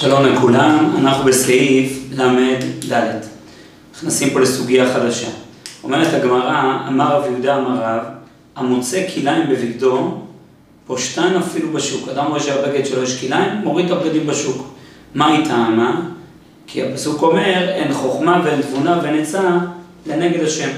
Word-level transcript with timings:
שלום 0.00 0.24
לכולם, 0.24 0.94
אנחנו 0.98 1.24
בסעיף 1.24 1.98
ל"ד. 2.12 3.20
נכנסים 3.94 4.30
פה 4.30 4.40
לסוגיה 4.40 4.94
חדשה. 4.94 5.28
אומרת 5.84 6.14
הגמרא, 6.14 6.78
אמר 6.88 7.16
רב 7.16 7.24
יהודה 7.32 7.56
אמר 7.56 7.82
רב, 7.82 8.02
המוצא 8.56 9.06
כליים 9.14 9.48
בבגדו, 9.48 10.20
פושטן 10.86 11.36
אפילו 11.36 11.72
בשוק. 11.72 12.08
אדם 12.08 12.26
רואה 12.26 12.40
שהבגד 12.40 12.86
שלו 12.86 13.02
יש 13.02 13.20
כליים, 13.20 13.50
מוריד 13.64 13.86
את 13.86 13.92
הבגדים 13.92 14.26
בשוק. 14.26 14.74
מה 15.14 15.26
היא 15.26 15.44
טעמה? 15.44 16.00
כי 16.66 16.82
הפסוק 16.82 17.22
אומר, 17.22 17.68
אין 17.68 17.92
חוכמה 17.92 18.40
ואין 18.44 18.62
תבונה 18.62 19.00
ואין 19.02 19.20
עצה 19.20 19.58
לנגד 20.06 20.42
השם. 20.44 20.70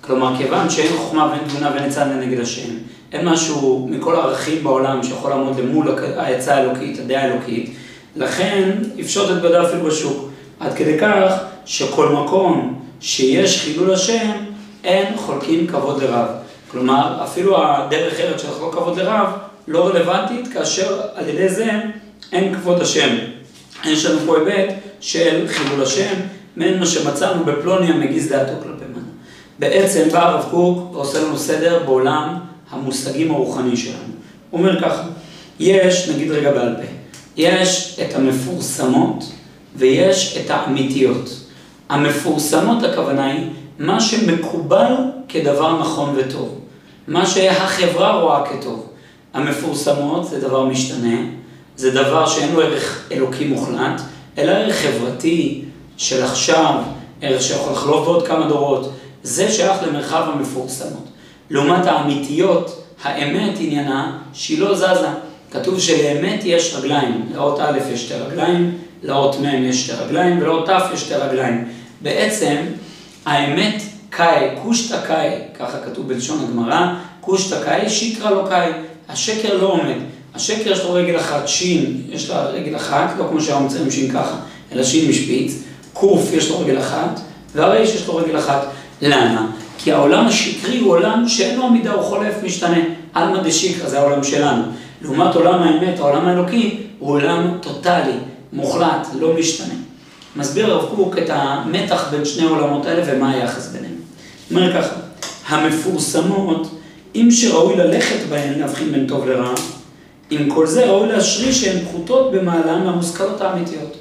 כלומר, 0.00 0.36
כיוון 0.38 0.70
שאין 0.70 0.96
חוכמה 0.96 1.28
ואין 1.30 1.48
תבונה 1.48 1.70
ואין 1.74 1.84
עצה 1.84 2.04
לנגד 2.04 2.40
השם, 2.40 2.70
אין 3.12 3.28
משהו 3.28 3.88
מכל 3.90 4.16
הערכים 4.16 4.64
בעולם 4.64 5.02
שיכול 5.02 5.30
לעמוד 5.30 5.60
למול 5.60 5.88
העצה 6.16 6.54
האלוקית, 6.54 6.98
הדעה 6.98 7.22
האלוקית, 7.22 7.74
לכן 8.16 8.70
יפשוט 8.96 9.30
את 9.30 9.42
בגדיו 9.42 9.66
אפילו 9.66 9.84
בשוק. 9.84 10.28
עד 10.60 10.74
כדי 10.74 10.98
כך 10.98 11.32
שכל 11.66 12.08
מקום 12.08 12.82
שיש 13.00 13.60
חילול 13.60 13.94
השם, 13.94 14.30
אין 14.84 15.16
חולקים 15.16 15.66
כבוד 15.66 16.02
לרב. 16.02 16.26
כלומר, 16.70 17.24
אפילו 17.24 17.66
הדרך 17.66 18.20
ארץ 18.20 18.42
של 18.42 18.48
לחלוק 18.48 18.74
כבוד 18.74 18.98
לרב 18.98 19.26
לא 19.68 19.86
רלוונטית, 19.86 20.48
כאשר 20.52 21.00
על 21.14 21.28
ידי 21.28 21.48
זה 21.48 21.70
אין 22.32 22.54
כבוד 22.54 22.82
השם. 22.82 23.16
יש 23.84 24.06
לנו 24.06 24.18
פה 24.26 24.36
היבט 24.36 24.74
של 25.00 25.48
חילול 25.48 25.82
השם, 25.82 26.14
מעין 26.56 26.78
מה 26.78 26.86
שמצאנו 26.86 27.44
בפלוני 27.44 27.86
המגיז 27.86 28.28
דעתו 28.28 28.52
כלפי 28.62 28.84
מנה. 28.90 29.02
בעצם 29.58 30.08
בא 30.12 30.28
הרב 30.28 30.46
קוק 30.50 30.94
ועושה 30.94 31.22
לנו 31.22 31.38
סדר 31.38 31.82
בעולם 31.84 32.38
המושגים 32.70 33.30
הרוחני 33.30 33.76
שלנו. 33.76 33.96
הוא 34.50 34.60
אומר 34.60 34.80
ככה, 34.80 35.02
יש, 35.60 36.08
נגיד 36.08 36.30
רגע 36.30 36.52
בעל 36.52 36.74
פה, 36.76 37.01
יש 37.36 38.00
את 38.00 38.14
המפורסמות 38.14 39.24
ויש 39.76 40.38
את 40.38 40.50
האמיתיות. 40.50 41.30
המפורסמות 41.88 42.82
הכוונה 42.82 43.26
היא 43.26 43.46
מה 43.78 44.00
שמקובל 44.00 44.94
כדבר 45.28 45.80
נכון 45.80 46.14
וטוב, 46.16 46.58
מה 47.08 47.26
שהחברה 47.26 48.20
רואה 48.20 48.44
כטוב. 48.46 48.86
המפורסמות 49.34 50.28
זה 50.28 50.40
דבר 50.40 50.64
משתנה, 50.64 51.16
זה 51.76 51.90
דבר 51.90 52.26
שאין 52.26 52.52
לו 52.52 52.60
ערך 52.60 53.08
אלוקי 53.12 53.44
מוחלט, 53.44 54.00
אלא 54.38 54.50
ערך 54.50 54.76
חברתי 54.76 55.64
של 55.96 56.22
עכשיו, 56.22 56.74
ערך 57.22 57.42
שיכול 57.42 57.72
לחלוף 57.72 58.04
בעוד 58.04 58.26
כמה 58.26 58.48
דורות, 58.48 58.92
זה 59.22 59.50
שייך 59.52 59.82
למרחב 59.86 60.24
המפורסמות. 60.32 61.08
לעומת 61.50 61.86
האמיתיות, 61.86 62.82
האמת 63.02 63.52
עניינה 63.58 64.18
שהיא 64.32 64.60
לא 64.60 64.74
זזה. 64.74 65.08
כתוב 65.52 65.80
שלאמת 65.80 66.40
יש 66.44 66.74
רגליים, 66.74 67.26
לאות 67.34 67.60
א' 67.60 67.78
יש 67.92 68.04
שתי 68.04 68.14
רגליים, 68.14 68.78
לאות 69.02 69.40
מ' 69.40 69.64
יש 69.64 69.86
שתי 69.86 69.92
רגליים 69.92 70.38
ולאות 70.42 70.68
ת' 70.68 70.94
יש 70.94 71.00
שתי 71.00 71.14
רגליים. 71.14 71.68
בעצם 72.00 72.56
האמת 73.26 73.82
קאי, 74.10 74.48
קושטא 74.62 75.00
קאי, 75.06 75.30
ככה 75.58 75.78
כתוב 75.84 76.08
בלשון 76.08 76.38
הגמרא, 76.44 76.94
קושטא 77.20 77.64
קאי, 77.64 77.90
שיקרא 77.90 78.30
לא 78.30 78.44
קאי, 78.48 78.70
השקר 79.08 79.56
לא 79.56 79.66
עומד. 79.66 79.96
השקר 80.34 80.72
יש 80.72 80.84
לו 80.84 80.92
רגל 80.92 81.16
אחת, 81.16 81.48
שין, 81.48 82.02
יש 82.08 82.30
לה 82.30 82.44
רגל 82.44 82.76
אחת, 82.76 83.14
לא 83.18 83.24
כמו 83.30 83.40
שהיום 83.40 83.66
מציירים 83.66 83.90
שין 83.90 84.12
ככה, 84.12 84.36
אלא 84.72 84.84
שין 84.84 85.10
משפיץ, 85.10 85.52
קוף 85.92 86.32
יש 86.32 86.50
לו 86.50 86.60
רגל 86.60 86.78
אחת, 86.78 87.20
והריש 87.54 87.94
יש 87.94 88.06
לו 88.06 88.16
רגל 88.16 88.38
אחת. 88.38 88.66
למה? 89.02 89.46
כי 89.78 89.92
העולם 89.92 90.26
השקרי 90.26 90.78
הוא 90.78 90.90
עולם 90.90 91.28
שאין 91.28 91.58
לו 91.58 91.66
עמידה, 91.66 91.92
הוא 91.92 92.02
חולף, 92.02 92.34
משתנה. 92.42 92.78
עלמא 93.14 93.42
דשיקרא 93.42 93.88
זה 93.88 93.98
העולם 93.98 94.24
שלנו. 94.24 94.62
לעומת 95.02 95.34
עולם 95.34 95.62
האמת, 95.62 95.98
העולם 95.98 96.26
האלוקי, 96.28 96.78
הוא 96.98 97.10
עולם 97.10 97.58
טוטאלי, 97.60 98.16
מוחלט, 98.52 99.06
לא 99.20 99.34
משתנה. 99.38 99.74
מסביר 100.36 100.72
הרב 100.72 100.94
קוק 100.96 101.18
את 101.18 101.30
המתח 101.30 102.08
בין 102.10 102.24
שני 102.24 102.46
העולמות 102.46 102.86
האלה 102.86 103.02
ומה 103.06 103.30
היחס 103.30 103.68
ביניהם. 103.68 103.94
אומר 104.50 104.82
ככה, 104.82 104.94
המפורסמות, 105.48 106.78
אם 107.14 107.28
שראוי 107.30 107.76
ללכת 107.76 108.28
בהן 108.28 108.58
להבחין 108.58 108.92
בין 108.92 109.06
טוב 109.06 109.28
לרע, 109.28 109.54
עם 110.30 110.50
כל 110.50 110.66
זה 110.66 110.86
ראוי 110.86 111.08
להשריש 111.08 111.64
שהן 111.64 111.84
פחותות 111.84 112.32
במעלן 112.32 112.84
מהמושכלות 112.84 113.40
האמיתיות. 113.40 113.96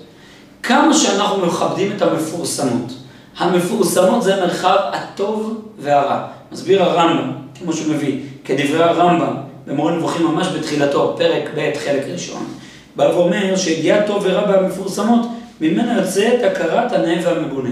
כמה 0.64 0.94
שאנחנו 0.94 1.46
מכבדים 1.46 1.92
את 1.98 2.02
המפורסמות, 2.02 2.94
המפורסמות 3.38 4.24
זה 4.24 4.36
מרחב 4.36 4.78
הטוב 4.94 5.62
והרע. 5.80 6.28
מסביר 6.52 6.84
הרמב"ם, 6.84 7.32
כמו 7.60 7.74
שהוא 7.74 7.94
מביא, 7.94 8.20
כדברי 8.46 8.84
הרמב"ם, 8.84 9.36
במורה 9.68 9.92
נבוכים 9.96 10.26
ממש 10.26 10.48
בתחילתו, 10.48 11.16
פרק 11.18 11.50
ב', 11.56 11.72
חלק 11.86 12.04
ראשון, 12.12 12.46
בא 12.96 13.04
ואומר 13.04 13.56
שידיעת 13.56 14.08
טוב 14.08 14.24
ורע 14.24 14.52
במפורסמות, 14.52 15.28
ממנה 15.62 15.98
יוצאת 15.98 16.44
הכרת 16.44 16.92
הנאה 16.92 17.20
והמגונה. 17.24 17.70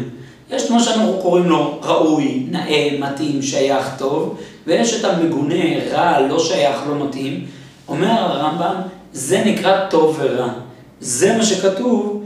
יש 0.51 0.72
מה 0.72 0.79
שאנחנו 0.79 1.19
קוראים 1.22 1.45
לו 1.45 1.79
ראוי, 1.83 2.45
נאה, 2.51 2.89
מתאים, 3.00 3.41
שייך, 3.41 3.89
טוב, 3.97 4.38
ויש 4.67 5.00
את 5.00 5.05
המגונה, 5.05 5.89
רע, 5.91 6.19
לא 6.19 6.39
שייך, 6.39 6.77
לא 6.89 7.05
מתאים. 7.05 7.45
אומר 7.88 8.11
הרמב"ם, 8.11 8.75
זה 9.13 9.44
נקרא 9.45 9.85
טוב 9.89 10.19
ורע. 10.21 10.50
זה 11.00 11.38
מה 11.38 11.44
שכתוב, 11.44 12.23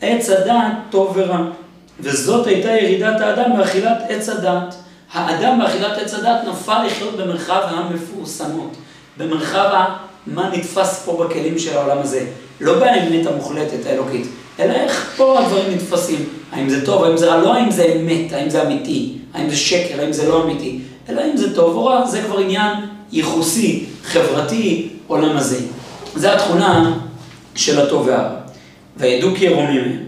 עץ 0.00 0.30
הדעת 0.30 0.72
טוב 0.90 1.12
ורע. 1.16 1.44
וזאת 2.00 2.46
הייתה 2.46 2.68
ירידת 2.68 3.20
האדם 3.20 3.56
באכילת 3.56 3.98
עץ 4.08 4.28
הדת. 4.28 4.74
האדם 5.12 5.58
באכילת 5.58 5.98
עץ 5.98 6.14
הדת 6.14 6.40
נפל 6.48 6.86
לחיות 6.86 7.16
במרחב 7.16 7.62
המפורסמות, 7.68 8.76
במרחב 9.16 9.84
מה 10.26 10.50
נתפס 10.52 11.02
פה 11.04 11.24
בכלים 11.24 11.58
של 11.58 11.76
העולם 11.76 11.98
הזה. 11.98 12.26
לא 12.60 12.78
באמת 12.78 13.26
המוחלטת 13.26 13.86
האלוקית, 13.86 14.26
אלא 14.60 14.72
איך 14.72 15.12
פה 15.16 15.38
הדברים 15.38 15.74
נתפסים. 15.74 16.28
האם 16.52 16.68
זה 16.68 16.86
טוב, 16.86 17.04
האם 17.04 17.16
זה 17.16 17.26
רע, 17.26 17.36
לא 17.36 17.54
האם 17.54 17.70
זה 17.70 17.84
אמת, 17.84 18.32
האם 18.32 18.50
זה 18.50 18.62
אמיתי, 18.62 19.18
האם 19.34 19.50
זה 19.50 19.56
שקר, 19.56 20.00
האם 20.00 20.12
זה 20.12 20.28
לא 20.28 20.44
אמיתי, 20.44 20.78
אלא 21.08 21.20
האם 21.20 21.36
זה 21.36 21.54
טוב 21.54 21.76
או 21.76 21.84
רע, 21.84 22.06
זה 22.06 22.22
כבר 22.22 22.38
עניין 22.38 22.72
ייחוסי, 23.12 23.84
חברתי, 24.04 24.88
עולם 25.06 25.36
הזה. 25.36 25.58
זה 26.14 26.34
התכונה 26.34 26.98
של 27.54 27.80
הטוב 27.80 28.06
והרע. 28.06 28.30
וידעו 28.96 29.30
כי 29.34 29.44
ירומים. 29.44 29.98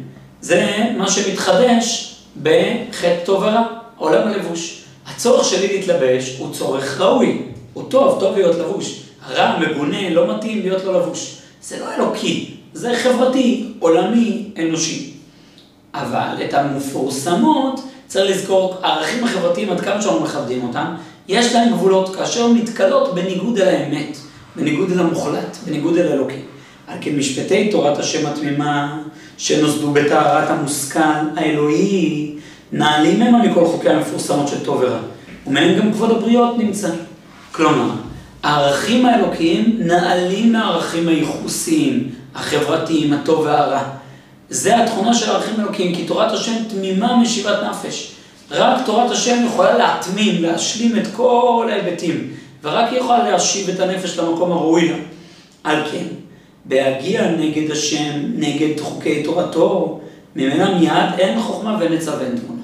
זה 0.40 0.84
מה 0.96 1.10
שמתחדש 1.10 2.16
בחטא 2.42 3.24
טוב 3.24 3.42
ורע, 3.42 3.62
עולם 3.96 4.28
הלבוש. 4.28 4.81
הצורך 5.22 5.44
שלי 5.44 5.78
להתלבש 5.78 6.36
הוא 6.38 6.52
צורך 6.52 7.00
ראוי, 7.00 7.42
הוא 7.72 7.84
טוב, 7.88 8.20
טוב 8.20 8.36
להיות 8.36 8.56
לבוש. 8.58 9.02
רע, 9.30 9.58
מגונה, 9.58 10.10
לא 10.10 10.36
מתאים 10.36 10.60
להיות 10.60 10.84
לא 10.84 11.00
לבוש. 11.00 11.36
זה 11.62 11.80
לא 11.80 11.94
אלוקי, 11.94 12.54
זה 12.72 12.92
חברתי, 13.02 13.68
עולמי, 13.78 14.44
אנושי. 14.58 15.12
אבל 15.94 16.44
את 16.44 16.54
המפורסמות 16.54 17.80
צריך 18.06 18.30
לזכור, 18.30 18.76
הערכים 18.82 19.24
החברתיים, 19.24 19.70
עד 19.70 19.80
כמה 19.80 20.02
שאנחנו 20.02 20.20
מכבדים 20.20 20.62
אותם, 20.68 20.94
יש 21.28 21.54
להם 21.54 21.72
גבולות 21.72 22.16
כאשר 22.16 22.48
מתכלות 22.48 23.14
בניגוד 23.14 23.58
אל 23.58 23.68
האמת, 23.68 24.16
בניגוד 24.56 24.90
אל 24.92 25.00
המוחלט, 25.00 25.56
בניגוד 25.66 25.96
אל 25.96 26.12
אלוקי. 26.12 26.40
על 26.86 26.98
כן 27.00 27.16
משפטי 27.16 27.68
תורת 27.70 27.98
השם 27.98 28.26
התמימה, 28.26 29.02
שנוסדו 29.38 29.90
בטהרת 29.90 30.50
המושכל 30.50 31.00
האלוהי, 31.36 32.31
נעלים 32.72 33.22
המה 33.22 33.42
מכל 33.42 33.66
חוקי 33.66 33.88
המפורסמות 33.88 34.48
של 34.48 34.64
טוב 34.64 34.80
ורע, 34.80 34.98
ומהם 35.46 35.78
גם 35.78 35.92
כבוד 35.92 36.10
הבריות 36.10 36.58
נמצא. 36.58 36.88
כלומר, 37.52 37.90
הערכים 38.42 39.06
האלוקיים 39.06 39.76
נעלים 39.78 40.52
מהערכים 40.52 41.08
הייחוסיים, 41.08 42.10
החברתיים, 42.34 43.12
הטוב 43.12 43.40
והרע. 43.40 43.82
זה 44.50 44.82
התכונה 44.82 45.14
של 45.14 45.30
הערכים 45.30 45.60
האלוקיים, 45.60 45.94
כי 45.94 46.04
תורת 46.04 46.32
השם 46.32 46.52
תמימה 46.68 47.16
משיבת 47.16 47.58
נפש. 47.70 48.12
רק 48.50 48.86
תורת 48.86 49.10
השם 49.10 49.44
יכולה 49.46 49.78
להתמים, 49.78 50.42
להשלים 50.42 50.96
את 50.96 51.06
כל 51.16 51.68
ההיבטים, 51.72 52.30
ורק 52.62 52.90
היא 52.90 52.98
יכולה 52.98 53.30
להשיב 53.30 53.68
את 53.68 53.80
הנפש 53.80 54.18
למקום 54.18 54.52
הראוי 54.52 54.88
לה. 54.88 54.96
על 55.64 55.82
כן, 55.92 56.04
בהגיע 56.64 57.30
נגד 57.30 57.70
השם, 57.70 58.12
נגד 58.34 58.80
חוקי 58.80 59.22
תורתו, 59.22 60.00
ממנה 60.36 60.78
מיד 60.78 61.18
אין 61.18 61.40
חוכמה 61.40 61.76
ואין 61.80 61.92
עצה 61.92 62.12
ואין 62.18 62.38
תמונה. 62.38 62.62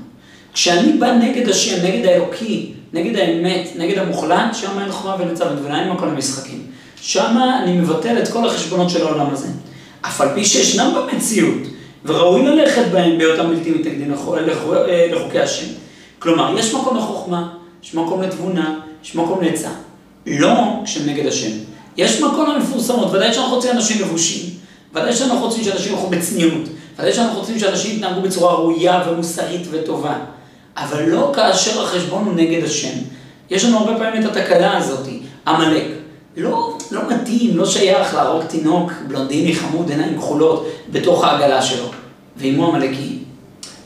כשאני 0.53 0.93
בא 0.93 1.13
נגד 1.13 1.49
השם, 1.49 1.87
נגד 1.87 2.07
האלוקי, 2.07 2.73
נגד 2.93 3.17
האמת, 3.17 3.69
נגד 3.77 3.99
המוחלט, 3.99 4.55
שם 4.55 4.79
אין 4.81 4.93
חוכמה 4.93 5.17
ואין 5.19 5.31
עצה 5.31 5.45
ואין 5.45 5.57
תמונה, 5.57 5.81
אין 5.81 5.91
מקום 5.91 6.09
למשחקים. 6.09 6.63
שם 7.01 7.37
אני 7.63 7.73
מבטל 7.73 8.19
את 8.23 8.29
כל 8.29 8.47
החשבונות 8.47 8.91
של 8.91 9.07
העולם 9.07 9.27
הזה. 9.31 9.49
אף 10.01 10.21
על 10.21 10.29
פי 10.35 10.45
שישנם 10.45 10.93
במציאות, 10.97 11.63
וראוי 12.05 12.43
ללכת 12.43 12.85
בהם 12.93 13.19
בהיותם 13.19 13.49
בלתי 13.49 13.71
מתנגדים 13.71 14.15
לחוקי 15.13 15.41
השם. 15.41 15.67
כלומר, 16.19 16.59
יש 16.59 16.75
מקום 16.75 16.97
לחוכמה, 16.97 17.49
יש 17.85 17.95
מקום 17.95 18.23
לתבונה, 18.23 18.81
יש 19.05 19.15
מקום 19.15 19.43
לעצה. 19.43 19.71
לא 20.27 20.55
כשהם 20.85 21.07
נגד 21.07 21.27
השם. 21.27 21.51
יש 21.97 22.23
מקום 22.23 22.51
למפורסמות, 22.51 23.13
ודאי 23.13 23.35
שאנחנו 23.35 23.55
רוצים 23.55 23.71
אנשים 23.71 24.03
לבושים, 24.03 24.51
ודאי 24.93 25.13
שאנחנו 25.13 25.47
רוצים 25.47 25.65
שאנשים 25.65 25.93
ילכו 25.93 26.07
בצניעות, 26.07 26.69
ודאי 26.99 27.13
שאנחנו 27.13 27.39
רוצים 27.39 27.59
שאנשים 27.59 27.97
יתנהגו 27.97 28.21
בצורה 28.21 28.55
ראויה 28.55 29.03
ומוסרית 29.09 29.67
וטובה, 29.71 30.15
אבל 30.77 31.03
לא 31.09 31.33
כאשר 31.35 31.83
החשבון 31.83 32.25
הוא 32.25 32.35
נגד 32.35 32.65
השם. 32.65 32.99
יש 33.51 33.65
לנו 33.65 33.79
הרבה 33.79 33.99
פעמים 33.99 34.23
את 34.23 34.37
התקלה 34.37 34.77
הזאת, 34.77 35.09
עמלק. 35.47 35.85
לא, 36.37 36.79
לא 36.91 37.01
מתאים, 37.11 37.57
לא 37.57 37.67
שייך 37.67 38.15
להרוג 38.15 38.45
תינוק 38.45 38.93
בלונדיני 39.09 39.55
חמוד, 39.55 39.91
עיניים 39.91 40.19
כחולות, 40.19 40.69
בתוך 40.93 41.25
העגלה 41.25 41.63
שלו. 41.63 41.85
ואם 42.37 42.55
הוא 42.55 42.67
עמלקי, 42.67 43.19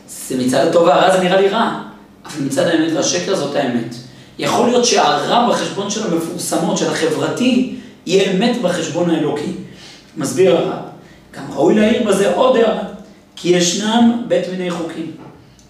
זה 0.09 0.39
מצד 0.39 0.67
הטוב 0.67 0.83
והרע 0.83 1.17
זה 1.17 1.23
נראה 1.23 1.41
לי 1.41 1.49
רע, 1.49 1.81
אבל 2.25 2.45
מצד 2.45 2.67
האמת 2.67 2.93
והשקר 2.95 3.37
זאת 3.37 3.57
האמת. 3.57 3.95
יכול 4.39 4.67
להיות 4.67 4.85
שהרע 4.85 5.49
בחשבון 5.51 5.91
של 5.91 6.13
המפורסמות, 6.13 6.79
של 6.79 6.91
החברתי, 6.91 7.75
יהיה 8.07 8.33
אמת 8.33 8.63
בחשבון 8.63 9.11
האלוקי. 9.11 9.53
מסביר 10.17 10.57
הרב. 10.57 10.83
גם 11.37 11.43
ראוי 11.55 11.75
להעיר 11.75 12.03
בזה 12.03 12.35
עוד 12.35 12.57
הערה, 12.57 12.83
כי 13.43 13.49
ישנם 13.49 14.23
בית 14.29 14.49
מיני 14.49 14.71
חוקים. 14.71 15.11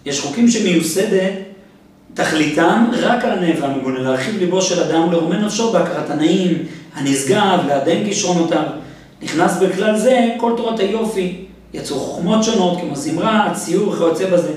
יש 0.06 0.20
חוקים 0.20 0.48
שמיוסדת 0.48 1.32
תכליתם 2.14 2.84
רק 2.92 3.24
על 3.24 3.30
הנאב 3.30 3.56
והמגונה, 3.60 3.98
להרחיב 4.00 4.38
ליבו 4.38 4.62
של 4.62 4.82
אדם 4.82 5.08
ולרומם 5.08 5.32
נפשו 5.32 5.72
בהכרת 5.72 6.10
הנעים, 6.10 6.66
הנשגב, 6.94 7.58
לעדן 7.68 8.04
כישרונותיו. 8.04 8.62
נכנס 9.22 9.58
בכלל 9.62 9.98
זה 9.98 10.28
כל 10.36 10.52
תורת 10.56 10.80
היופי. 10.80 11.44
יצאו 11.74 11.96
חוכמות 11.96 12.44
שונות 12.44 12.80
כמו 12.80 12.96
זמרה, 12.96 13.52
ציור 13.54 13.88
וכיוצא 13.88 14.30
בזה. 14.30 14.52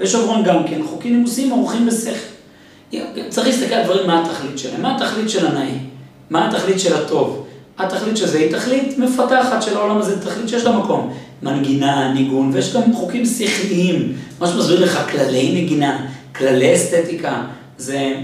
ושומרון 0.00 0.42
גם 0.44 0.64
כן, 0.66 0.80
חוקים 0.86 1.12
נימוסים 1.12 1.52
ערוכים 1.52 1.86
בשכל. 1.86 2.98
צריך 3.28 3.46
להסתכל 3.46 3.74
על 3.74 3.84
דברים 3.84 4.06
מה 4.06 4.22
התכלית 4.22 4.58
שלהם. 4.58 4.82
מה 4.82 4.96
התכלית 4.96 5.30
של 5.30 5.46
הנעים? 5.46 5.88
מה 6.30 6.48
התכלית 6.48 6.80
של 6.80 6.94
הטוב? 6.94 7.46
התכלית 7.78 8.16
של 8.16 8.26
זה 8.26 8.38
היא 8.38 8.52
תכלית 8.52 8.98
מפתחת 8.98 9.62
של 9.62 9.76
העולם 9.76 9.98
הזה, 9.98 10.20
תכלית 10.20 10.48
שיש 10.48 10.64
לה 10.64 10.78
מקום. 10.78 11.12
מנגינה, 11.42 12.12
ניגון, 12.12 12.50
ויש 12.52 12.74
גם 12.74 12.92
חוקים 12.92 13.26
שכליים, 13.26 14.12
מה 14.40 14.46
שמסביר 14.46 14.84
לך 14.84 15.10
כללי 15.10 15.62
נגינה, 15.62 16.06
כללי 16.36 16.74
אסתטיקה. 16.74 17.42
זה... 17.78 18.14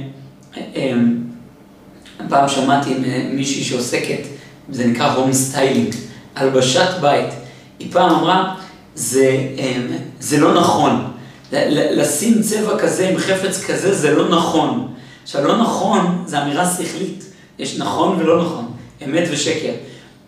אמ, 0.56 1.16
פעם 2.28 2.48
שמעתי 2.48 2.94
מישהי 3.32 3.64
שעוסקת, 3.64 4.20
זה 4.70 4.86
נקרא 4.86 5.14
home 5.14 5.32
styling, 5.32 5.94
הלבשת 6.36 6.88
בית. 7.00 7.30
היא 7.78 7.92
פעם 7.92 8.10
אמרה, 8.10 8.54
זה, 8.94 9.48
אמ, 9.58 9.86
זה 10.20 10.40
לא 10.40 10.54
נכון. 10.54 11.04
לשים 11.72 12.42
צבע 12.42 12.78
כזה 12.78 13.08
עם 13.08 13.18
חפץ 13.18 13.64
כזה 13.64 13.94
זה 13.94 14.10
לא 14.10 14.28
נכון. 14.28 14.88
עכשיו, 15.22 15.44
לא 15.44 15.62
נכון 15.62 16.24
זה 16.26 16.42
אמירה 16.42 16.70
שכלית. 16.70 17.24
יש 17.58 17.78
נכון 17.78 18.16
ולא 18.18 18.44
נכון. 18.44 18.66
אמת 19.04 19.28
ושקר. 19.30 19.72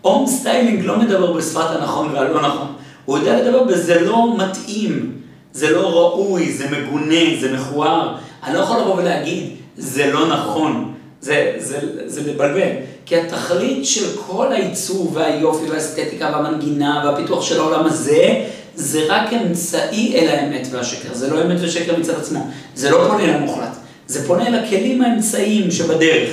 home 0.01 0.27
styling 0.27 0.85
לא 0.85 0.99
מדבר 0.99 1.33
בשפת 1.33 1.65
הנכון 1.69 2.13
והלא 2.13 2.41
נכון, 2.41 2.67
הוא 3.07 3.17
יודע 3.17 3.41
לדבר 3.41 3.63
בזה 3.63 3.99
לא 4.01 4.37
מתאים, 4.37 5.11
זה 5.53 5.69
לא 5.69 5.87
ראוי, 5.87 6.51
זה 6.51 6.65
מגונה, 6.69 7.39
זה 7.41 7.53
מכוער. 7.53 8.15
אני 8.43 8.53
לא 8.53 8.59
יכול 8.59 8.79
לבוא 8.79 8.95
ולהגיד, 8.95 9.49
זה 9.77 10.11
לא 10.11 10.27
נכון, 10.27 10.93
זה, 11.21 11.53
זה, 11.57 11.79
זה 12.05 12.31
לבלבל. 12.31 12.69
כי 13.05 13.17
התכלית 13.17 13.85
של 13.85 14.05
כל 14.27 14.51
העיצוב 14.51 15.11
והיופי 15.15 15.65
והאסתטיקה 15.69 16.29
והמנגינה 16.33 17.03
והפיתוח 17.05 17.43
של 17.43 17.59
העולם 17.59 17.85
הזה, 17.85 18.45
זה 18.75 19.05
רק 19.09 19.33
אמצעי 19.33 20.15
אל 20.15 20.27
האמת 20.29 20.67
והשקר. 20.71 21.13
זה 21.13 21.29
לא 21.29 21.41
אמת 21.41 21.57
ושקר 21.61 21.97
מצד 21.99 22.13
עצמו, 22.19 22.47
זה 22.75 22.89
לא 22.89 23.07
פונה 23.07 23.37
למוחלט. 23.37 23.75
זה 24.07 24.27
פונה 24.27 24.47
אל 24.47 24.55
הכלים 24.55 25.01
האמצעיים 25.01 25.71
שבדרך. 25.71 26.29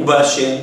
ובאשר 0.00 0.56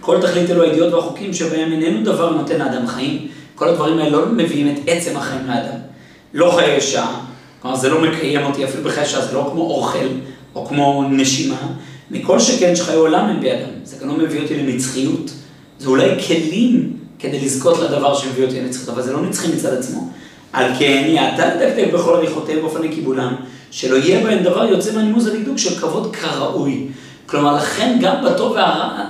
כל 0.00 0.22
תכלית 0.22 0.50
אלו 0.50 0.62
הידיעות 0.62 0.92
והחוקים 0.92 1.34
שבהם 1.34 1.72
איננו 1.72 2.04
דבר 2.04 2.30
נותן 2.30 2.58
לאדם 2.58 2.86
חיים, 2.86 3.28
כל 3.54 3.68
הדברים 3.68 3.98
האלה 3.98 4.10
לא 4.10 4.26
מביאים 4.26 4.68
את 4.68 4.80
עצם 4.86 5.16
החיים 5.16 5.46
לאדם. 5.46 5.78
לא 6.34 6.52
חיי 6.56 6.80
שעה, 6.80 7.20
כלומר 7.62 7.76
זה 7.76 7.88
לא 7.88 8.00
מקיים 8.00 8.46
אותי 8.46 8.64
אפילו 8.64 8.84
בחיי 8.84 9.06
שעה, 9.06 9.26
זה 9.26 9.32
לא 9.32 9.48
כמו 9.52 9.62
אוכל 9.62 10.06
או 10.54 10.66
כמו 10.66 11.04
נשימה, 11.10 11.66
מכל 12.10 12.40
שכן 12.40 12.76
שחיי 12.76 12.96
עולם 12.96 13.24
הם 13.24 13.40
בידם, 13.40 13.70
זה 13.84 13.96
גם 14.00 14.08
לא 14.08 14.14
מביא 14.14 14.42
אותי 14.42 14.54
לנצחיות, 14.56 15.30
זה 15.78 15.88
אולי 15.88 16.22
כלים 16.26 16.96
כדי 17.18 17.40
לזכות 17.40 17.78
לדבר 17.78 18.14
שמביא 18.14 18.44
אותי 18.44 18.60
לנצחיות, 18.60 18.88
אבל 18.88 19.02
זה 19.02 19.12
לא 19.12 19.22
נצחי 19.22 19.48
מצד 19.48 19.74
עצמו. 19.74 20.10
על 20.52 20.72
כן 20.78 21.04
יעתה 21.06 21.54
לדקדק 21.54 21.92
בכל 21.94 22.16
הליכותיהם 22.16 22.60
באופן 22.60 22.88
קיבולם, 22.88 23.34
שלא 23.70 23.96
יהיה 23.96 24.24
בהם 24.24 24.42
דבר 24.42 24.64
יוצא 24.64 24.94
מהנימוס 24.94 25.26
הדקדוק 25.26 25.58
של 25.58 25.74
כבוד 25.80 26.16
כראוי. 26.16 26.86
כלומר, 27.26 27.56
לכן 27.56 27.98
גם 28.00 28.24
בטוב 28.24 28.52
והרע 28.52 29.04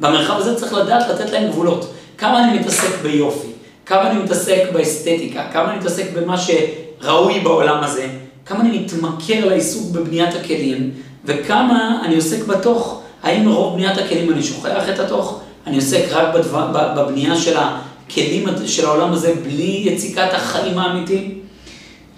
במרחב 0.00 0.36
הזה 0.36 0.54
צריך 0.54 0.72
לדעת 0.72 1.08
לתת 1.10 1.30
להם 1.30 1.50
גבולות. 1.50 1.92
כמה 2.18 2.44
אני 2.44 2.58
מתעסק 2.58 3.02
ביופי, 3.02 3.48
כמה 3.86 4.10
אני 4.10 4.22
מתעסק 4.22 4.62
באסתטיקה, 4.72 5.44
כמה 5.52 5.70
אני 5.70 5.78
מתעסק 5.78 6.04
במה 6.16 6.36
שראוי 6.38 7.40
בעולם 7.40 7.84
הזה, 7.84 8.06
כמה 8.46 8.60
אני 8.60 8.78
מתמכר 8.78 9.44
לעיסוק 9.44 9.90
בבניית 9.90 10.34
הכלים, 10.34 10.90
וכמה 11.24 12.02
אני 12.04 12.14
עוסק 12.14 12.46
בתוך, 12.46 13.00
האם 13.22 13.44
מרוב 13.44 13.74
בניית 13.74 13.98
הכלים 13.98 14.32
אני 14.32 14.42
שוכח 14.42 14.88
את 14.94 14.98
התוך, 14.98 15.40
אני 15.66 15.76
עוסק 15.76 16.04
רק 16.10 16.34
בדבר, 16.34 16.94
בבנייה 16.96 17.36
של 17.36 17.56
הכלים 17.56 18.46
של 18.66 18.86
העולם 18.86 19.12
הזה 19.12 19.34
בלי 19.44 19.82
יציקת 19.84 20.28
החיים 20.32 20.78
האמיתיים? 20.78 21.40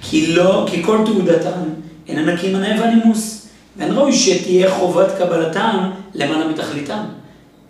כי 0.02 0.26
לא, 0.26 0.66
כי 0.70 0.82
כל 0.82 0.98
תעודתם 1.04 1.62
איננה 2.08 2.32
נקים 2.32 2.56
הנאה 2.56 2.80
והנימוס, 2.80 3.46
ואין 3.76 3.92
ראוי 3.92 4.12
שתהיה 4.12 4.70
חובת 4.70 5.18
קבלתם 5.18 5.90
למעלה 6.14 6.48
מתכליתם. 6.48 7.04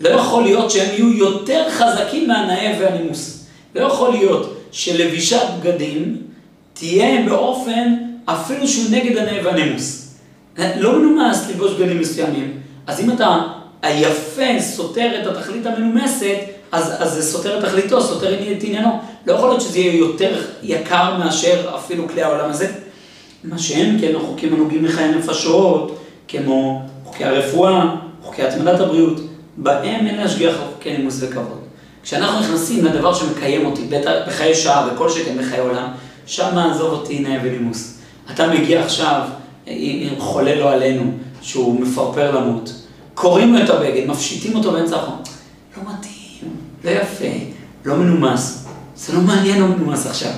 לא 0.00 0.08
יכול 0.08 0.42
להיות 0.42 0.70
שהם 0.70 0.88
יהיו 0.92 1.12
יותר 1.12 1.64
חזקים 1.70 2.28
מהנאה 2.28 2.76
והנימוס. 2.80 3.35
לא 3.76 3.86
יכול 3.86 4.10
להיות 4.10 4.56
שלבישת 4.70 5.46
בגדים 5.60 6.16
תהיה 6.72 7.22
באופן 7.28 7.94
אפילו 8.24 8.68
שהוא 8.68 8.90
נגד 8.90 9.16
הנאה 9.16 9.40
והנימוס. 9.44 10.16
לא 10.76 10.98
מנומס 10.98 11.50
לבוש 11.50 11.72
בגדים 11.72 12.00
מסוימים. 12.00 12.60
אז 12.86 13.00
אם 13.00 13.10
אתה 13.10 13.38
היפה 13.82 14.60
סותר 14.60 15.20
את 15.22 15.26
התכלית 15.26 15.66
המנומסת, 15.66 16.36
אז, 16.72 16.92
אז 16.98 17.12
זה 17.12 17.22
סותר 17.22 17.58
את 17.58 17.64
תכליתו, 17.64 18.02
סותר 18.02 18.34
את 18.34 18.62
עניינו. 18.62 19.00
לא 19.26 19.32
יכול 19.32 19.48
להיות 19.48 19.60
שזה 19.60 19.78
יהיה 19.78 19.94
יותר 19.94 20.42
יקר 20.62 21.16
מאשר 21.18 21.74
אפילו 21.76 22.08
כלי 22.08 22.22
העולם 22.22 22.50
הזה. 22.50 22.72
מה 23.44 23.58
שהם 23.58 23.96
כן 24.00 24.16
החוקים 24.16 24.54
הנוגעים 24.54 24.84
לחיי 24.84 25.14
נפשות, 25.14 25.98
כמו 26.28 26.82
חוקי 27.04 27.24
הרפואה, 27.24 27.94
חוקי 28.22 28.42
התמדת 28.42 28.80
הבריאות, 28.80 29.20
בהם 29.56 30.06
אין 30.06 30.16
להשגיח 30.16 30.54
על 30.54 30.68
חוקי 30.74 30.96
נימוס 30.96 31.22
וכבוד. 31.22 31.65
כשאנחנו 32.06 32.40
נכנסים 32.40 32.84
לדבר 32.84 33.14
שמקיים 33.14 33.66
אותי, 33.66 33.88
בחיי 34.26 34.54
שעה 34.54 34.88
וכל 34.92 35.10
שכן 35.10 35.38
בחיי 35.38 35.58
עולם, 35.58 35.88
שם 36.26 36.58
עזוב 36.58 36.92
אותי 36.92 37.18
נאה 37.18 37.38
ונימוס. 37.44 37.98
אתה 38.34 38.46
מגיע 38.46 38.84
עכשיו 38.84 39.20
עם 39.66 40.20
חולה 40.20 40.54
לא 40.54 40.72
עלינו, 40.72 41.12
שהוא 41.42 41.80
מפרפר 41.80 42.36
למות, 42.36 42.72
קוראים 43.14 43.54
לו 43.54 43.64
את 43.64 43.70
הבגד, 43.70 44.06
מפשיטים 44.06 44.56
אותו 44.56 44.72
באמצע 44.72 44.96
החום. 44.96 45.22
לא 45.76 45.82
מתאים, 45.82 46.50
לא 46.84 46.90
יפה, 46.90 47.44
לא 47.84 47.96
מנומס. 47.96 48.66
זה 48.96 49.12
לא 49.12 49.20
מעניין 49.20 49.60
לא 49.60 49.66
מנומס 49.66 50.06
עכשיו. 50.06 50.32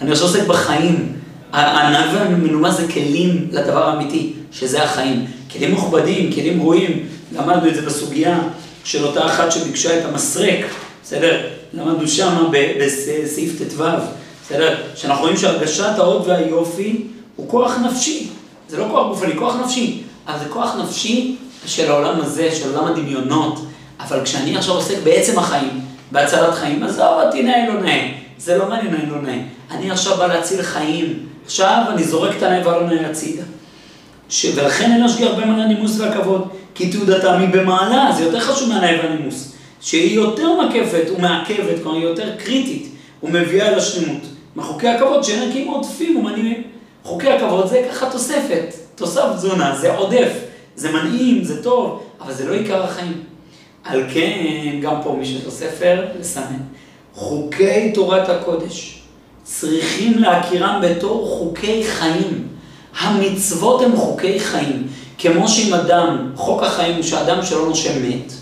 אני 0.00 0.12
עכשיו 0.12 0.26
עוסק 0.26 0.46
בחיים. 0.46 1.12
הענב 1.52 2.14
והמנומס 2.14 2.76
זה 2.76 2.92
כלים 2.92 3.48
לדבר 3.50 3.88
האמיתי, 3.88 4.32
שזה 4.52 4.84
החיים. 4.84 5.26
כלים 5.52 5.72
מכובדים, 5.72 6.32
כלים 6.32 6.62
ראויים, 6.62 7.06
למדנו 7.32 7.68
את 7.68 7.74
זה 7.74 7.82
בסוגיה 7.82 8.40
של 8.84 9.04
אותה 9.04 9.26
אחת 9.26 9.52
שביקשה 9.52 9.98
את 9.98 10.04
המסרק, 10.04 10.64
בסדר? 11.02 11.40
למדנו 11.74 12.08
שמה 12.08 12.48
בסעיף 12.80 13.58
ט"ו, 13.58 13.84
בסדר? 14.44 14.76
שאנחנו 14.96 15.22
רואים 15.22 15.36
שהרגשת 15.36 15.98
ההוד 15.98 16.28
והיופי 16.28 17.06
הוא 17.36 17.48
כוח 17.48 17.78
נפשי. 17.78 18.28
זה 18.68 18.76
לא 18.76 18.86
כוח 18.90 19.06
גופני, 19.06 19.36
כוח 19.36 19.56
נפשי. 19.64 20.02
אבל 20.26 20.38
זה 20.38 20.44
כוח 20.48 20.76
נפשי 20.82 21.36
של 21.66 21.90
העולם 21.90 22.20
הזה, 22.20 22.48
של 22.52 22.68
עולם 22.68 22.92
הדמיונות. 22.92 23.66
אבל 24.00 24.24
כשאני 24.24 24.56
עכשיו 24.56 24.74
עוסק 24.74 24.96
בעצם 25.04 25.38
החיים, 25.38 25.80
בהצלת 26.12 26.54
חיים, 26.54 26.82
עזוב 26.82 27.20
אותי 27.24 27.42
נאה 27.42 27.68
לא 27.68 27.80
נאה. 27.80 28.08
זה 28.38 28.58
לא 28.58 28.68
מעניין 28.68 28.94
נאה 28.94 29.06
לא 29.10 29.22
נאה. 29.22 29.38
אני 29.70 29.90
עכשיו 29.90 30.16
בא 30.16 30.26
להציל 30.26 30.62
חיים. 30.62 31.26
עכשיו 31.44 31.84
אני 31.88 32.04
זורק 32.04 32.36
את 32.36 32.42
הנאה 32.42 32.66
והלא 32.66 32.86
נאה 32.86 33.10
הצידה. 33.10 33.42
ש... 34.28 34.46
ולכן 34.54 34.92
אין 34.92 35.00
להשגיח 35.00 35.30
על 35.42 35.60
הנימוס 35.60 36.00
והכבוד, 36.00 36.48
כי 36.74 36.90
תעודתם 36.90 37.34
היא 37.38 37.48
במעלה, 37.48 38.12
זה 38.16 38.22
יותר 38.22 38.40
חשוב 38.40 38.68
מהנאה 38.68 38.98
והנימוס. 39.02 39.51
שהיא 39.82 40.14
יותר 40.14 40.60
מקפת 40.60 41.04
ומעכבת, 41.16 41.82
כלומר 41.82 41.98
היא 41.98 42.04
יותר 42.04 42.36
קריטית, 42.36 42.88
ומביאה 43.22 43.68
אל 43.68 43.74
השלמות. 43.74 44.22
מחוקי 44.56 44.88
הכבוד 44.88 45.24
שאין 45.24 45.42
ערכיים 45.42 45.68
עודפים 45.68 46.16
ומנעימים. 46.16 46.62
חוקי 47.04 47.28
הכבוד 47.28 47.66
זה 47.66 47.88
ככה 47.90 48.10
תוספת, 48.10 48.74
תוסף 48.94 49.24
תזונה, 49.36 49.76
זה 49.76 49.94
עודף, 49.96 50.32
זה 50.76 50.92
מנעים, 50.92 51.44
זה 51.44 51.62
טוב, 51.62 52.02
אבל 52.20 52.32
זה 52.32 52.48
לא 52.48 52.54
עיקר 52.54 52.82
החיים. 52.82 53.22
על 53.84 54.04
כן, 54.14 54.78
גם 54.82 54.94
פה 55.04 55.16
מי 55.18 55.26
שיש 55.26 55.44
לו 55.44 55.50
ספר, 55.50 56.04
לסמן. 56.20 56.58
חוקי 57.14 57.92
תורת 57.94 58.28
הקודש 58.28 59.02
צריכים 59.42 60.18
להכירם 60.18 60.80
בתור 60.82 61.38
חוקי 61.38 61.84
חיים. 61.84 62.48
המצוות 62.98 63.82
הן 63.82 63.96
חוקי 63.96 64.40
חיים. 64.40 64.86
כמו 65.18 65.48
שאם 65.48 65.74
אדם, 65.74 66.32
חוק 66.36 66.62
החיים 66.62 66.94
הוא 66.94 67.02
שאדם 67.02 67.42
שלא 67.42 67.66
נושם 67.68 68.08
מת, 68.08 68.32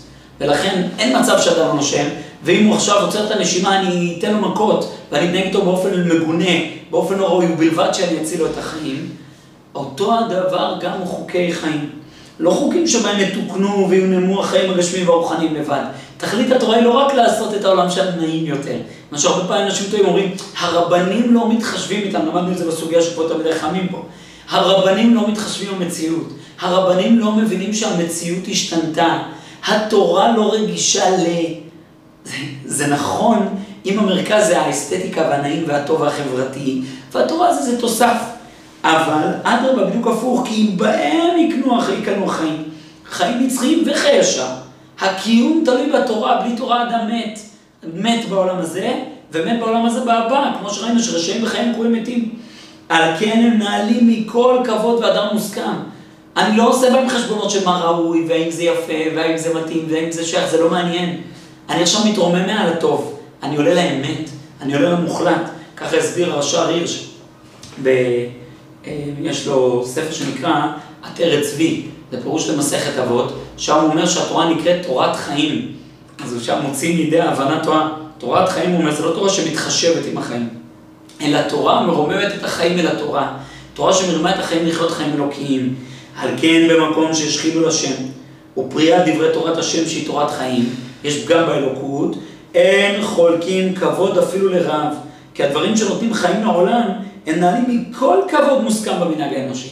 ולכן 0.41 0.87
אין 0.99 1.19
מצב 1.19 1.39
שאדם 1.39 1.67
לא 1.67 1.73
נושם, 1.73 2.05
ואם 2.43 2.65
הוא 2.65 2.75
עכשיו 2.75 3.05
עוצר 3.05 3.25
את 3.25 3.31
הנשימה, 3.31 3.79
אני 3.79 4.15
אתן 4.19 4.33
לו 4.33 4.49
מכות, 4.49 4.91
ואני 5.11 5.25
אתנהג 5.25 5.43
איתו 5.43 5.61
באופן 5.61 6.07
מגונה, 6.07 6.51
באופן 6.91 7.17
לא 7.17 7.25
ראוי, 7.25 7.45
ובלבד 7.53 7.89
שאני 7.93 8.21
אציל 8.21 8.39
לו 8.39 8.45
את 8.45 8.57
החיים. 8.57 9.09
אותו 9.75 10.13
הדבר 10.19 10.75
גם 10.81 10.91
הוא 10.91 11.07
חוקי 11.07 11.53
חיים. 11.53 11.89
לא 12.39 12.51
חוקים 12.51 12.87
שבהם 12.87 13.19
יתוקנו 13.19 13.89
ויונמו 13.89 14.41
החיים 14.41 14.71
הגשמיים 14.71 15.09
והרוחניים 15.09 15.55
לבד. 15.55 15.83
תכלית 16.17 16.51
התורה 16.51 16.75
היא 16.75 16.83
לא 16.83 16.91
רק 16.91 17.13
לעשות 17.13 17.53
את 17.53 17.65
העולם 17.65 17.89
שלנו 17.89 18.21
נעים 18.21 18.45
יותר. 18.45 18.75
מה 19.11 19.17
שהרבה 19.17 19.47
פעמים 19.47 19.65
אנשים 19.65 19.87
טועים 19.91 20.05
אומרים, 20.05 20.31
הרבנים 20.59 21.33
לא 21.33 21.53
מתחשבים 21.53 22.01
איתם, 22.01 22.19
למדנו 22.27 22.51
את 22.51 22.57
זה 22.57 22.67
בסוגיה 22.67 23.01
של 23.01 23.15
פה 23.15 23.23
תלמידי 23.27 23.53
חכמים 23.53 23.87
פה. 23.87 24.03
הרבנים 24.49 25.15
לא 25.15 25.27
מתחשבים 25.27 25.79
במציאות. 25.79 26.27
הרבנים 26.59 27.19
לא 27.19 27.31
מבינים 27.31 27.73
שהמציאות 27.73 28.43
השתנתה. 28.51 29.19
התורה 29.67 30.35
לא 30.35 30.53
רגישה 30.53 31.09
ל... 31.09 31.25
זה, 32.25 32.35
זה 32.65 32.87
נכון 32.87 33.47
אם 33.85 33.99
המרכז 33.99 34.47
זה 34.47 34.61
האסתטיקה 34.61 35.21
והנעים 35.21 35.63
והטוב 35.67 36.01
והחברתי, 36.01 36.81
והתורה 37.11 37.53
זה, 37.53 37.71
זה 37.71 37.81
תוסף. 37.81 38.17
אבל 38.83 39.27
אדרבה, 39.43 39.85
בדיוק 39.85 40.07
הפוך, 40.07 40.47
כי 40.47 40.55
אם 40.61 40.77
בהם 40.77 41.37
יקנו, 41.37 41.79
יקנו 42.01 42.25
החיים, 42.25 42.63
חיים 43.05 43.43
נצחיים 43.43 43.83
וחיי 43.85 44.17
ישר. 44.17 44.47
הקיום 44.99 45.63
תלוי 45.65 45.91
בתורה, 45.91 46.41
בלי 46.41 46.55
תורה 46.55 46.83
אדם 46.83 47.07
מת. 47.07 47.39
מת 47.93 48.29
בעולם 48.29 48.57
הזה, 48.57 48.93
ומת 49.31 49.59
בעולם 49.59 49.85
הזה 49.85 49.99
בהבא, 49.99 50.51
כמו 50.59 50.69
שראינו 50.69 50.99
שרשעים 50.99 51.43
וחיים 51.43 51.73
קרויים 51.73 51.93
מתים. 51.93 52.29
על 52.89 53.17
כן 53.19 53.43
הם 53.45 53.57
נעלים 53.57 54.07
מכל 54.07 54.57
כבוד 54.65 55.03
ואדם 55.03 55.27
מוסכם. 55.33 55.73
אני 56.37 56.57
לא 56.57 56.69
עושה 56.69 56.89
בהם 56.89 57.09
חשבונות 57.09 57.49
של 57.49 57.65
מה 57.65 57.81
ראוי, 57.81 58.25
והאם 58.29 58.51
זה 58.51 58.63
יפה, 58.63 59.15
והאם 59.15 59.37
זה 59.37 59.53
מתאים, 59.53 59.87
והאם 59.89 60.11
זה 60.11 60.25
שייך, 60.25 60.51
זה 60.51 60.61
לא 60.61 60.69
מעניין. 60.69 61.21
אני 61.69 61.81
עכשיו 61.81 62.01
מתרומם 62.05 62.45
מעל 62.45 62.73
הטוב, 62.73 63.19
אני 63.43 63.57
עולה 63.57 63.73
לאמת, 63.73 64.29
אני 64.61 64.75
עולה 64.75 64.89
למוחלט. 64.89 65.49
ככה 65.77 65.97
הסביר 65.97 66.33
הרש"ר 66.33 66.67
הירש, 66.67 67.09
ב... 67.83 67.87
אה, 68.87 69.03
יש 69.21 69.47
לו 69.47 69.83
ספר 69.85 70.11
שנקרא 70.11 70.67
עטרת 71.03 71.43
צבי, 71.43 71.85
זה 72.11 72.21
פירוש 72.21 72.49
למסכת 72.49 72.99
אבות, 72.99 73.33
שם 73.57 73.75
הוא 73.75 73.91
אומר 73.91 74.05
שהתורה 74.05 74.49
נקראת 74.49 74.85
תורת 74.85 75.15
חיים. 75.15 75.71
אז 76.23 76.33
הוא 76.33 76.41
שם 76.41 76.59
מוציא 76.63 76.95
מידי 76.95 77.21
הבנת 77.21 77.63
תורה. 77.63 77.89
תורת 78.17 78.49
חיים, 78.49 78.71
הוא 78.71 78.79
אומר, 78.79 78.95
זה 78.95 79.05
לא 79.05 79.11
תורה 79.11 79.29
שמתחשבת 79.29 80.05
עם 80.11 80.17
החיים, 80.17 80.49
אלא 81.21 81.41
תורה 81.41 81.83
מרוממת 81.87 82.33
את 82.39 82.43
החיים 82.43 82.79
אל 82.79 82.87
התורה. 82.87 83.37
תורה 83.73 83.93
שמרימה 83.93 84.35
את 84.35 84.39
החיים 84.39 84.65
לחיות 84.65 84.91
חיים 84.91 85.13
אלוקיים. 85.13 85.75
על 86.21 86.29
כן 86.37 86.67
במקום 86.69 87.13
שיש 87.13 87.39
חילול 87.39 87.67
השם, 87.67 87.93
ופריאת 88.57 89.07
דברי 89.07 89.33
תורת 89.33 89.57
השם 89.57 89.85
שהיא 89.85 90.07
תורת 90.07 90.31
חיים, 90.31 90.69
יש 91.03 91.25
פגם 91.25 91.45
באלוקות, 91.45 92.15
אין 92.55 93.01
חולקים 93.01 93.75
כבוד 93.75 94.17
אפילו 94.17 94.49
לרב. 94.49 94.93
כי 95.33 95.43
הדברים 95.43 95.77
שנותנים 95.77 96.13
חיים 96.13 96.43
לעולם, 96.43 96.89
הם 97.27 97.39
נעלים 97.39 97.65
מכל 97.67 98.17
כבוד 98.27 98.61
מוסכם 98.63 98.91
במנהג 99.01 99.33
האנושי. 99.33 99.69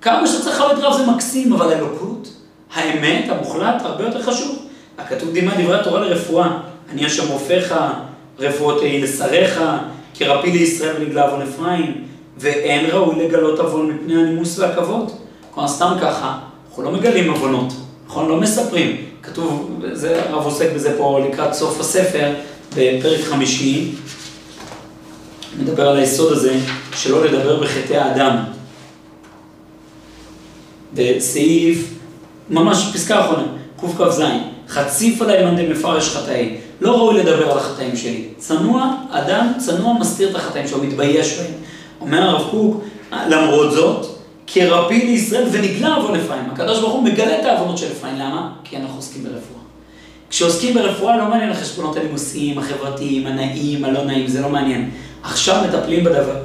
כמה 0.00 0.26
שצריך 0.26 0.60
לכבד 0.60 0.78
רב 0.78 0.96
זה 0.96 1.06
מקסים, 1.06 1.52
אבל 1.52 1.72
האלוקות, 1.72 2.28
האמת, 2.74 3.24
המוחלט, 3.28 3.82
הרבה 3.84 4.04
יותר 4.04 4.22
חשוב. 4.22 4.66
הכתוב 4.98 5.32
דימה 5.32 5.54
דברי 5.54 5.80
התורה 5.80 6.00
לרפואה. 6.00 6.58
אני 6.92 7.06
השם 7.06 7.28
רופאיך, 7.28 7.74
רפואות 8.38 8.78
תהי 8.78 9.02
לשריך, 9.02 9.60
כרפי 10.14 10.50
לישראל 10.50 10.96
ולגלה 10.96 11.22
עוון 11.22 11.42
אפרים, 11.42 12.04
ואין 12.38 12.86
ראוי 12.90 13.24
לגלות 13.24 13.58
עוון 13.58 13.90
מפני 13.90 14.20
הנימוס 14.20 14.58
והכבוד. 14.58 15.12
כלומר, 15.60 15.72
סתם 15.72 15.92
ככה, 16.02 16.38
אנחנו 16.68 16.82
לא 16.82 16.92
מגלים 16.92 17.30
עוונות, 17.30 17.72
נכון? 18.06 18.28
לא 18.28 18.36
מספרים. 18.36 18.96
כתוב, 19.22 19.80
זה, 19.92 20.22
הרב 20.28 20.44
עוסק 20.44 20.72
בזה 20.74 20.94
פה 20.98 21.20
לקראת 21.28 21.54
סוף 21.54 21.80
הספר, 21.80 22.32
בפרק 22.76 23.20
חמישי, 23.20 23.92
מדבר 25.58 25.88
על 25.88 25.96
היסוד 25.96 26.32
הזה, 26.32 26.58
שלא 26.96 27.24
לדבר 27.24 27.62
בחטאי 27.62 27.96
האדם. 27.96 28.36
בסעיף, 30.94 31.94
ממש 32.50 32.90
פסקה 32.94 33.20
אחרונה, 33.20 33.46
קכ"ז, 33.76 34.22
חציף 34.68 35.22
עליי 35.22 35.44
מאן 35.44 35.56
דמפרש 35.56 36.16
חטאי. 36.16 36.56
לא 36.80 36.96
ראוי 36.96 37.14
לדבר 37.14 37.50
על 37.50 37.58
החטאים 37.58 37.96
שלי. 37.96 38.24
צנוע, 38.38 38.94
אדם 39.10 39.52
צנוע 39.58 39.94
מסתיר 40.00 40.30
את 40.30 40.36
החטאים 40.36 40.68
שלו, 40.68 40.82
מתבייש 40.82 41.38
בהם. 41.38 41.52
אומר 42.00 42.22
הרב 42.22 42.50
קוק, 42.50 42.84
למרות 43.12 43.72
זאת, 43.72 44.19
כרבי 44.52 45.06
לישראל 45.06 45.48
ונגלה 45.52 45.94
עוון 45.94 46.20
אפרים. 46.20 46.50
הקדוש 46.52 46.80
ברוך 46.80 46.92
הוא 46.92 47.02
מגלה 47.02 47.40
את 47.40 47.44
העוונות 47.44 47.78
של 47.78 47.86
אפרים. 47.92 48.14
למה? 48.14 48.52
כי 48.64 48.76
אנחנו 48.76 48.96
עוסקים 48.96 49.22
ברפואה. 49.22 49.60
כשעוסקים 50.30 50.74
ברפואה 50.74 51.16
לא 51.16 51.28
מעניין 51.28 51.50
החשבונות 51.50 51.96
הנימוסיים, 51.96 52.58
החברתיים, 52.58 53.26
הנעים, 53.26 53.84
הלא 53.84 54.04
נעים, 54.04 54.26
זה 54.26 54.40
לא 54.40 54.48
מעניין. 54.48 54.90
עכשיו 55.22 55.64
מטפלים 55.68 56.04
בדבר. 56.04 56.36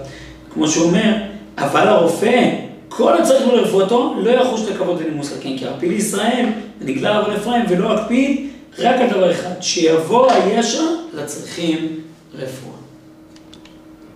כמו 0.53 0.67
שהוא 0.67 0.85
אומר, 0.85 1.13
אבל 1.57 1.88
הרופא, 1.88 2.50
כל 2.89 3.17
הצריך 3.17 3.47
לרפואתו, 3.47 4.15
לא 4.17 4.31
יחוש 4.31 4.62
את 4.62 4.75
הכבוד 4.75 5.01
ונימוס 5.01 5.31
לכן, 5.31 5.57
כי 5.57 5.65
הרפי 5.65 5.89
לישראל 5.89 6.45
ונגלה 6.81 7.17
עוון 7.17 7.35
אפרים 7.35 7.65
ולא 7.69 7.95
אקפיד 7.95 8.50
רק 8.79 9.01
על 9.01 9.09
דבר 9.09 9.31
אחד, 9.31 9.62
שיבוא 9.62 10.31
הישע 10.31 10.83
לצריכים 11.13 12.00
רפואה. 12.33 12.85